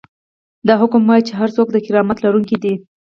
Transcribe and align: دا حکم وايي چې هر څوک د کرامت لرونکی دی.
دا 0.67 0.73
حکم 0.81 1.01
وايي 1.05 1.23
چې 1.27 1.33
هر 1.39 1.49
څوک 1.55 1.67
د 1.71 1.77
کرامت 1.85 2.17
لرونکی 2.25 2.57
دی. 2.63 2.73